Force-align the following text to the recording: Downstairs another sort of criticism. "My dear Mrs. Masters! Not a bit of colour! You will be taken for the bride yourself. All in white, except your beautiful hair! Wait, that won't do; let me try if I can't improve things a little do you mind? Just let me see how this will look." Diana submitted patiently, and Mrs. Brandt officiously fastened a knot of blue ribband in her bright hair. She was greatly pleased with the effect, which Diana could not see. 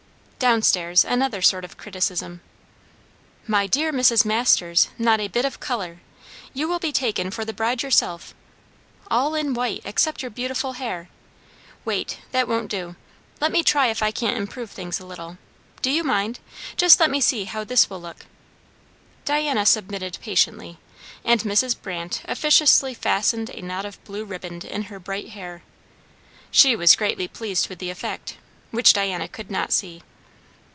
Downstairs 0.49 1.05
another 1.05 1.43
sort 1.43 1.63
of 1.63 1.77
criticism. 1.77 2.41
"My 3.45 3.67
dear 3.67 3.93
Mrs. 3.93 4.25
Masters! 4.25 4.87
Not 4.97 5.19
a 5.19 5.27
bit 5.27 5.45
of 5.45 5.59
colour! 5.59 5.99
You 6.51 6.67
will 6.67 6.79
be 6.79 6.91
taken 6.91 7.29
for 7.29 7.45
the 7.45 7.53
bride 7.53 7.83
yourself. 7.83 8.33
All 9.11 9.35
in 9.35 9.53
white, 9.53 9.83
except 9.85 10.23
your 10.23 10.31
beautiful 10.31 10.73
hair! 10.73 11.09
Wait, 11.85 12.17
that 12.31 12.47
won't 12.47 12.71
do; 12.71 12.95
let 13.39 13.51
me 13.51 13.61
try 13.61 13.85
if 13.89 14.01
I 14.01 14.09
can't 14.09 14.35
improve 14.35 14.71
things 14.71 14.99
a 14.99 15.05
little 15.05 15.37
do 15.83 15.91
you 15.91 16.03
mind? 16.03 16.39
Just 16.75 16.99
let 16.99 17.11
me 17.11 17.21
see 17.21 17.43
how 17.43 17.63
this 17.63 17.87
will 17.87 18.01
look." 18.01 18.25
Diana 19.25 19.63
submitted 19.63 20.17
patiently, 20.23 20.79
and 21.23 21.41
Mrs. 21.41 21.79
Brandt 21.79 22.23
officiously 22.25 22.95
fastened 22.95 23.51
a 23.51 23.61
knot 23.61 23.85
of 23.85 24.03
blue 24.05 24.25
ribband 24.25 24.65
in 24.65 24.85
her 24.85 24.99
bright 24.99 25.29
hair. 25.29 25.61
She 26.49 26.75
was 26.75 26.95
greatly 26.95 27.27
pleased 27.27 27.69
with 27.69 27.77
the 27.77 27.91
effect, 27.91 28.37
which 28.71 28.93
Diana 28.93 29.27
could 29.27 29.51
not 29.51 29.71
see. 29.71 30.01